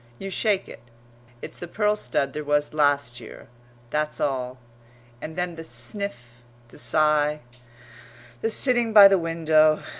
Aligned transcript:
You 0.17 0.31
shake 0.31 0.67
it; 0.67 0.81
it's 1.43 1.59
the 1.59 1.67
pearl 1.67 1.95
stud 1.95 2.33
there 2.33 2.43
was 2.43 2.73
last 2.73 3.19
year 3.19 3.49
that's 3.91 4.19
all. 4.19 4.57
And 5.21 5.35
then 5.35 5.53
the 5.53 5.63
sniff, 5.63 6.43
the 6.69 6.79
sigh, 6.79 7.41
the 8.41 8.49
sitting 8.49 8.93
by 8.93 9.07
the 9.07 9.19
window. 9.19 9.83